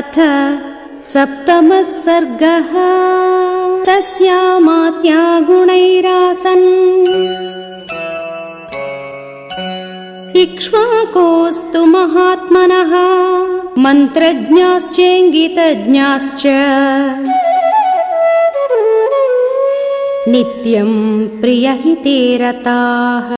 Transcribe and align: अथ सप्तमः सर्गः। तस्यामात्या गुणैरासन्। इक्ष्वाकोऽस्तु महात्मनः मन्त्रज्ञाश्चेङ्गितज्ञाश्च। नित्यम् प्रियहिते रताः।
अथ 0.00 0.18
सप्तमः 1.04 1.82
सर्गः। 1.82 2.70
तस्यामात्या 3.84 5.40
गुणैरासन्। 5.40 7.04
इक्ष्वाकोऽस्तु 10.36 11.84
महात्मनः 11.84 12.92
मन्त्रज्ञाश्चेङ्गितज्ञाश्च। 13.82 16.42
नित्यम् 20.28 21.40
प्रियहिते 21.40 22.36
रताः। 22.36 23.28